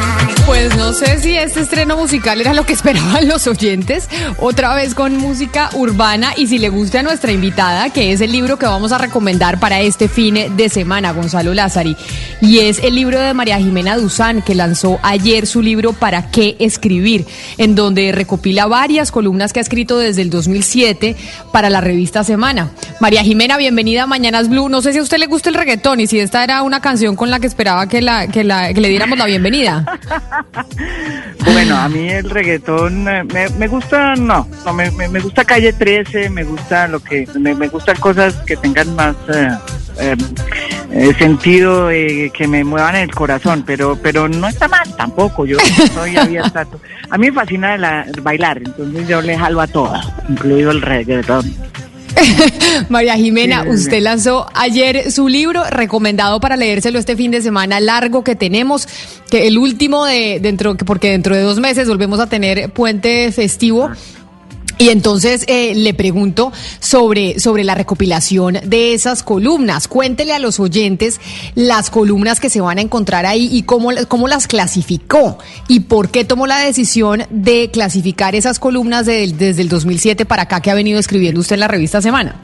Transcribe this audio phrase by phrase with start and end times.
[0.00, 0.19] mm -hmm.
[0.46, 4.94] Pues no sé si este estreno musical era lo que esperaban los oyentes, otra vez
[4.94, 8.66] con música urbana y si le gusta a nuestra invitada, que es el libro que
[8.66, 11.96] vamos a recomendar para este fin de semana, Gonzalo Lázari,
[12.40, 16.56] y es el libro de María Jimena Duzán, que lanzó ayer su libro Para qué
[16.58, 17.26] escribir,
[17.58, 21.16] en donde recopila varias columnas que ha escrito desde el 2007
[21.52, 22.70] para la revista Semana.
[23.00, 24.68] María Jimena, bienvenida a Mañanas Blue.
[24.68, 27.16] No sé si a usted le gusta el reggaetón y si esta era una canción
[27.16, 29.98] con la que esperaba que, la, que, la, que le diéramos la bienvenida.
[31.52, 36.30] Bueno, a mí el reggaetón eh, me, gusta, no, no me, me, gusta Calle 13,
[36.30, 40.16] me gusta lo que, me, me gustan cosas que tengan más eh,
[40.90, 45.58] eh, sentido, que me muevan el corazón, pero pero no está mal tampoco, yo
[45.92, 46.66] soy abierta.
[47.10, 51.52] A mí me fascina la, bailar, entonces yo le jalo a todas, incluido el reggaetón.
[52.88, 58.24] María Jimena, usted lanzó ayer su libro recomendado para leérselo este fin de semana largo
[58.24, 58.88] que tenemos,
[59.30, 63.90] que el último de dentro, porque dentro de dos meses volvemos a tener puente festivo.
[64.80, 69.88] Y entonces eh, le pregunto sobre, sobre la recopilación de esas columnas.
[69.88, 71.20] Cuéntele a los oyentes
[71.54, 75.36] las columnas que se van a encontrar ahí y cómo, cómo las clasificó
[75.68, 80.62] y por qué tomó la decisión de clasificar esas columnas desde el 2007 para acá
[80.62, 82.36] que ha venido escribiendo usted en la revista Semana.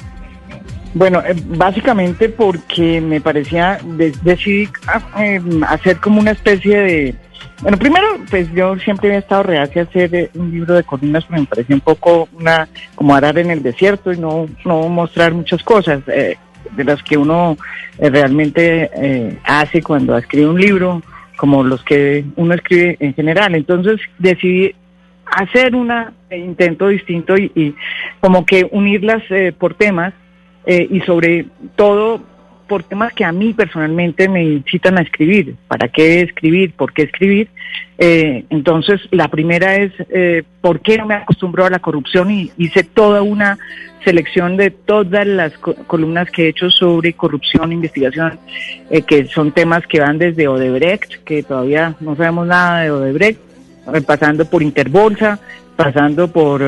[0.92, 3.80] Bueno, eh, básicamente porque me parecía,
[4.22, 7.14] decidí ah, em, hacer como una especie de
[7.62, 11.24] bueno, primero, pues yo siempre he estado reacia a hacer eh, un libro de columnas
[11.24, 15.32] porque me parecía un poco una como arar en el desierto y no, no mostrar
[15.32, 16.36] muchas cosas eh,
[16.72, 17.56] de las que uno
[17.98, 21.02] eh, realmente hace cuando escribe un libro,
[21.36, 23.54] como los que uno escribe en general.
[23.54, 24.74] Entonces decidí
[25.24, 25.90] hacer un
[26.30, 27.74] intento distinto y, y
[28.20, 29.22] como que unirlas
[29.58, 30.12] por temas
[30.66, 32.20] y sobre todo
[32.66, 35.56] por temas que a mí personalmente me incitan a escribir.
[35.68, 36.72] ¿Para qué escribir?
[36.72, 37.48] ¿Por qué escribir?
[37.98, 42.50] Eh, entonces, la primera es eh, por qué no me acostumbro a la corrupción y
[42.58, 43.58] hice toda una
[44.04, 48.38] selección de todas las columnas que he hecho sobre corrupción, investigación,
[48.90, 53.40] eh, que son temas que van desde Odebrecht, que todavía no sabemos nada de Odebrecht,
[54.06, 55.40] pasando por Interbolsa,
[55.76, 56.62] pasando por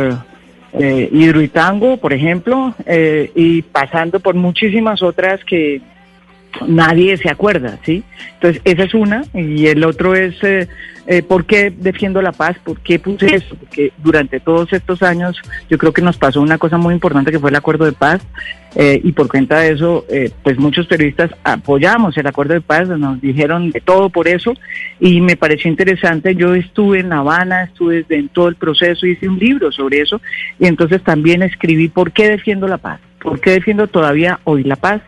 [0.72, 5.80] eh, Hidroitango, por ejemplo, eh, y pasando por muchísimas otras que
[6.66, 8.02] nadie se acuerda, ¿sí?
[8.34, 10.68] Entonces, esa es una, y el otro es eh,
[11.06, 15.36] eh, por qué defiendo la paz, por qué puse eso, porque durante todos estos años
[15.70, 18.20] yo creo que nos pasó una cosa muy importante que fue el acuerdo de paz,
[18.74, 20.04] eh, y por cuenta de eso,
[20.42, 24.52] pues muchos periodistas apoyamos el acuerdo de paz, nos dijeron de todo por eso,
[25.00, 29.28] y me pareció interesante, yo estuve en La Habana, estuve en todo el proceso, hice
[29.28, 30.20] un libro sobre eso,
[30.58, 34.76] y entonces también escribí por qué defiendo la paz, por qué defiendo todavía hoy la
[34.76, 35.02] paz,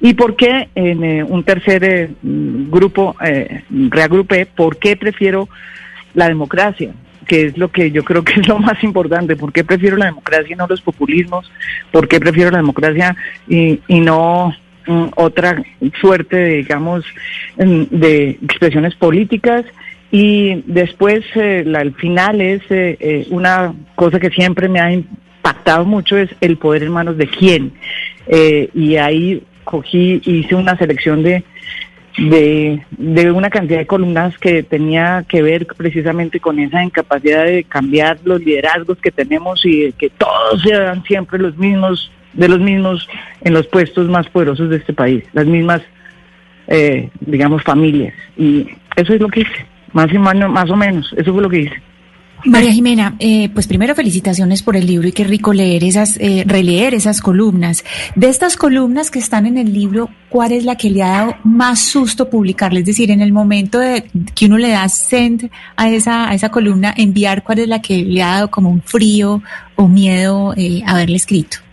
[0.00, 4.46] ¿Y por qué en eh, un tercer eh, grupo eh, reagrupé?
[4.46, 5.48] ¿Por qué prefiero
[6.14, 6.92] la democracia?
[7.26, 9.34] que es lo que yo creo que es lo más importante.
[9.34, 11.50] ¿Por qué prefiero la democracia y no los populismos?
[11.90, 13.16] ¿Por qué prefiero la democracia
[13.48, 14.54] y, y no
[14.86, 15.62] mm, otra
[16.02, 17.02] suerte, digamos,
[17.56, 19.64] mm, de expresiones políticas?
[20.10, 22.62] Y después, la, el final es
[23.30, 24.92] una cosa que siempre me ha
[25.44, 27.72] impactado mucho, es el poder en manos de quién.
[28.74, 31.44] y ahí cogí, hice una selección de,
[32.16, 38.18] de, una cantidad de columnas que tenía que ver precisamente con esa incapacidad de cambiar
[38.24, 43.08] los liderazgos que tenemos y de que todos sean siempre los mismos, de los mismos
[43.42, 45.82] en los puestos más poderosos de este país, las mismas,
[46.68, 48.14] eh, digamos, familias.
[48.36, 51.50] Y eso es lo que hice, más, y más, más o menos, eso fue lo
[51.50, 51.82] que hice.
[52.44, 56.44] María Jimena, eh, pues primero felicitaciones por el libro y qué rico leer esas, eh,
[56.46, 57.84] releer esas columnas.
[58.16, 61.36] De estas columnas que están en el libro, ¿cuál es la que le ha dado
[61.42, 62.80] más susto publicarle?
[62.80, 64.04] Es decir, en el momento de
[64.34, 68.04] que uno le da send a esa, a esa columna, enviar, ¿cuál es la que
[68.04, 69.42] le ha dado como un frío
[69.76, 71.63] o miedo eh, haberle escrito?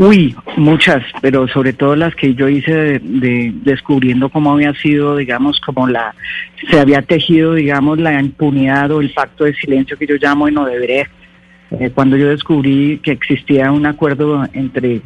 [0.00, 5.60] Uy, muchas, pero sobre todo las que yo hice de, descubriendo cómo había sido, digamos,
[5.60, 6.14] como la
[6.70, 10.56] se había tejido, digamos, la impunidad o el pacto de silencio que yo llamo en
[10.56, 11.10] Odebrecht,
[11.72, 15.02] eh, cuando yo descubrí que existía un acuerdo entre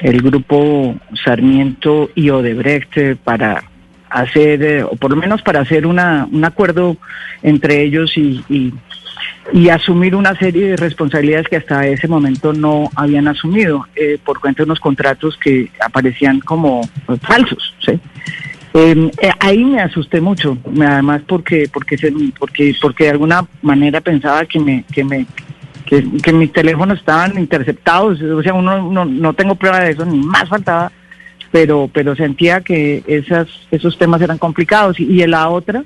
[0.00, 3.62] el grupo Sarmiento y Odebrecht eh, para
[4.08, 6.96] hacer, eh, o por lo menos para hacer una, un acuerdo
[7.42, 8.72] entre ellos y, y,
[9.52, 14.40] y, asumir una serie de responsabilidades que hasta ese momento no habían asumido eh, por
[14.40, 16.88] cuenta de unos contratos que aparecían como
[17.20, 17.74] falsos.
[17.84, 17.98] ¿sí?
[18.74, 21.96] Em, eh, ahí me asusté mucho, además porque porque
[22.38, 25.26] porque porque de alguna manera pensaba que me que me
[25.84, 30.18] que, mis teléfonos estaban interceptados, o sea, uno no, no tengo prueba de eso, ni
[30.18, 30.90] más faltaba,
[31.50, 35.84] pero pero sentía que esas esos temas eran complicados y, y la otra,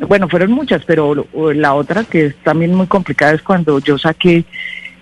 [0.00, 4.44] bueno, fueron muchas, pero la otra que es también muy complicada es cuando yo saqué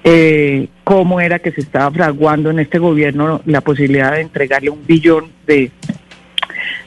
[0.05, 4.87] eh, cómo era que se estaba fraguando en este gobierno la posibilidad de entregarle un
[4.87, 5.71] billón de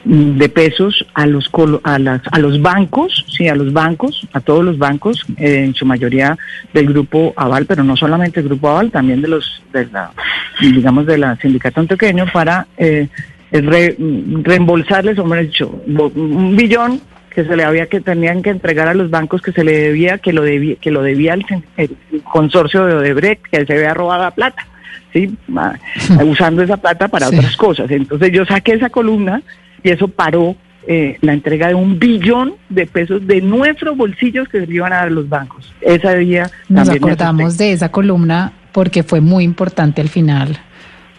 [0.04, 1.50] de pesos a los
[1.82, 5.74] a, las, a los bancos, sí, a los bancos, a todos los bancos, eh, en
[5.74, 6.38] su mayoría
[6.72, 10.12] del grupo Aval, pero no solamente el grupo Aval, también de los, de la,
[10.60, 13.08] digamos, de la sindicato antioqueño para eh,
[13.50, 17.00] reembolsarles, o dicho, un billón
[17.36, 20.16] que se le había que tenían que entregar a los bancos que se le debía,
[20.16, 21.44] que lo debía, que lo debía el,
[22.24, 24.66] consorcio de Odebrecht, que se había robado la plata.
[25.12, 25.36] ¿sí?
[26.24, 27.90] usando esa plata para otras cosas.
[27.90, 29.42] Entonces yo saqué esa columna
[29.82, 30.56] y eso paró
[30.86, 34.94] eh, la entrega de un billón de pesos de nuestros bolsillos que se le iban
[34.94, 35.74] a dar los bancos.
[35.82, 40.58] Ese día nos acordamos de esa columna porque fue muy importante al final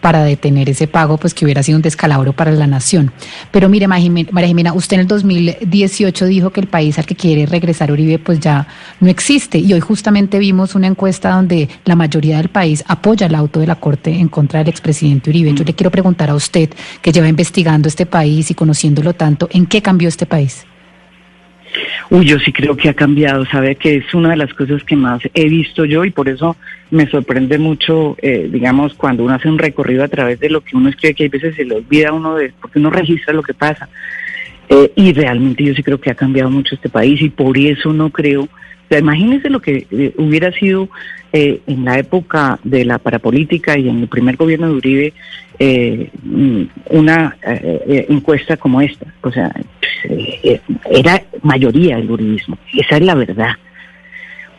[0.00, 3.12] para detener ese pago, pues que hubiera sido un descalabro para la nación.
[3.50, 7.46] Pero mire, María Jimena, usted en el 2018 dijo que el país al que quiere
[7.46, 8.66] regresar Uribe pues ya
[9.00, 13.34] no existe y hoy justamente vimos una encuesta donde la mayoría del país apoya el
[13.34, 15.52] auto de la Corte en contra del expresidente Uribe.
[15.54, 16.70] Yo le quiero preguntar a usted,
[17.02, 20.66] que lleva investigando este país y conociéndolo tanto, ¿en qué cambió este país?
[22.10, 24.96] Uy, yo sí creo que ha cambiado, sabe que es una de las cosas que
[24.96, 26.56] más he visto yo y por eso
[26.90, 30.76] me sorprende mucho, eh, digamos, cuando uno hace un recorrido a través de lo que
[30.76, 33.54] uno escribe, que hay veces se le olvida uno de, porque uno registra lo que
[33.54, 33.88] pasa.
[34.70, 37.92] Eh, y realmente yo sí creo que ha cambiado mucho este país y por eso
[37.92, 38.48] no creo
[38.96, 40.88] imagínense lo que eh, hubiera sido
[41.32, 45.12] eh, en la época de la parapolítica y en el primer gobierno de Uribe
[45.58, 46.10] eh,
[46.90, 49.06] una encuesta como esta.
[49.22, 49.52] O sea,
[50.90, 52.56] era mayoría el uribismo.
[52.72, 53.52] Esa es la verdad.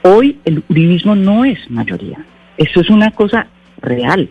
[0.03, 2.19] Hoy el uribismo no es mayoría.
[2.57, 3.47] Eso es una cosa
[3.81, 4.29] real.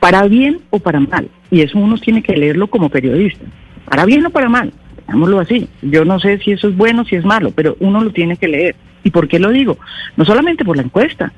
[0.00, 1.28] Para bien o para mal.
[1.50, 3.44] Y eso uno tiene que leerlo como periodista.
[3.84, 4.72] Para bien o para mal
[5.08, 5.68] digámoslo así.
[5.82, 8.48] Yo no sé si eso es bueno, si es malo, pero uno lo tiene que
[8.48, 8.76] leer.
[9.04, 9.78] ¿Y por qué lo digo?
[10.16, 11.32] No solamente por la encuesta,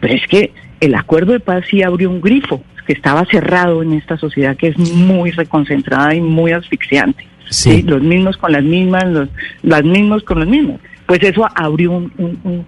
[0.00, 3.92] pero es que el acuerdo de paz sí abrió un grifo que estaba cerrado en
[3.92, 7.26] esta sociedad que es muy reconcentrada y muy asfixiante.
[7.48, 7.82] Sí.
[7.82, 9.28] Los mismos con las mismas, los,
[9.62, 10.80] las mismos con los mismos.
[11.06, 12.66] Pues eso abrió un, un,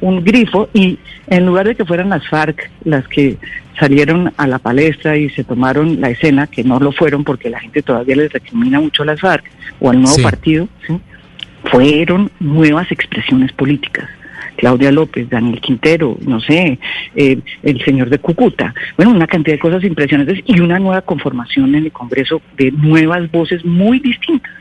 [0.00, 0.98] un grifo y
[1.28, 3.38] en lugar de que fueran las FARC las que
[3.78, 7.60] salieron a la palestra y se tomaron la escena, que no lo fueron porque la
[7.60, 9.50] gente todavía les recrimina mucho a las FARC
[9.80, 10.68] o al nuevo partido,
[11.64, 14.08] fueron nuevas expresiones políticas.
[14.56, 16.78] Claudia López, Daniel Quintero, no sé,
[17.16, 18.72] eh, el señor de Cúcuta.
[18.96, 23.30] Bueno, una cantidad de cosas impresionantes y una nueva conformación en el Congreso de nuevas
[23.30, 24.52] voces muy distintas.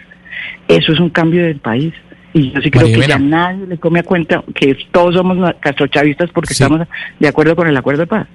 [0.67, 1.93] Eso es un cambio del país.
[2.33, 6.31] Y yo sí creo que ya nadie le come a cuenta que todos somos castrochavistas
[6.31, 6.87] porque estamos
[7.19, 8.27] de acuerdo con el acuerdo de paz.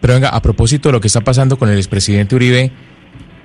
[0.00, 2.70] Pero venga, a propósito de lo que está pasando con el expresidente Uribe,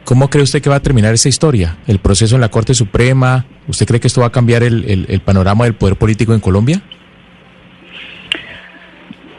[0.06, 1.78] ¿cómo cree usted que va a terminar esa historia?
[1.88, 3.46] ¿El proceso en la Corte Suprema?
[3.68, 6.81] ¿Usted cree que esto va a cambiar el, el, panorama del poder político en Colombia?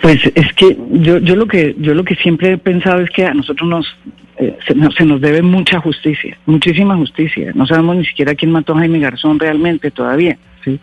[0.02, 3.25] Pues es que yo, yo lo que yo lo que siempre he pensado es que
[3.25, 3.96] a nosotros nos
[4.38, 7.52] eh, se, nos debe mucha justicia, muchísima justicia.
[7.54, 10.37] No sabemos ni siquiera quién mató a Jaime Garzón realmente todavía.
[10.62, 10.78] ¿sí?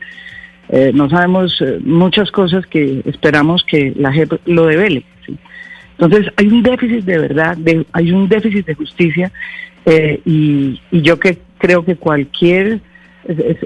[0.69, 5.03] Eh, no sabemos eh, muchas cosas que esperamos que la JEP lo devele.
[5.99, 9.31] Entonces hay un déficit de verdad, de, hay un déficit de justicia
[9.85, 12.79] y, y, yo que creo que cualquier,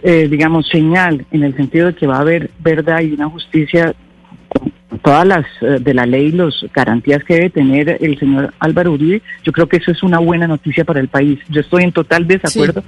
[0.02, 3.94] digamos, señal en el sentido de que va a haber verdad y una justicia
[5.04, 9.22] todas las eh, de la ley, las garantías que debe tener el señor Álvaro Uribe,
[9.44, 11.40] yo creo que eso es una buena noticia para el país.
[11.50, 12.84] Yo estoy en total desacuerdo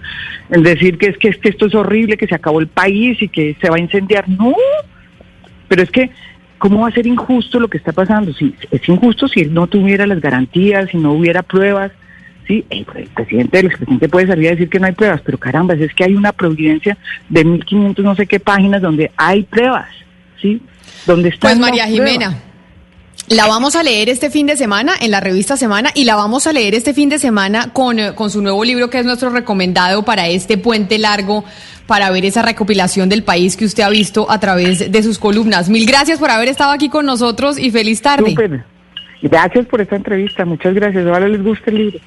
[0.49, 3.21] en decir que es, que es que esto es horrible, que se acabó el país
[3.21, 4.27] y que se va a incendiar.
[4.29, 4.55] No,
[5.67, 6.09] pero es que
[6.57, 8.33] ¿cómo va a ser injusto lo que está pasando?
[8.33, 11.91] Si es injusto si él no tuviera las garantías, si no hubiera pruebas.
[12.49, 15.75] Sí, el, presidente, el expresidente puede salir a decir que no hay pruebas, pero caramba,
[15.75, 16.97] es que hay una providencia
[17.29, 19.87] de 1.500 no sé qué páginas donde hay pruebas,
[20.41, 20.59] ¿sí?
[21.05, 21.49] donde está.
[21.49, 22.39] Pues María Jimena.
[23.27, 26.47] La vamos a leer este fin de semana en la revista Semana y la vamos
[26.47, 29.29] a leer este fin de semana con, eh, con su nuevo libro que es nuestro
[29.29, 31.45] recomendado para este puente largo
[31.85, 35.69] para ver esa recopilación del país que usted ha visto a través de sus columnas.
[35.69, 38.35] Mil gracias por haber estado aquí con nosotros y feliz tarde.
[39.21, 40.45] Gracias por esta entrevista.
[40.45, 41.05] Muchas gracias.
[41.05, 41.99] Ahora les gusta el libro.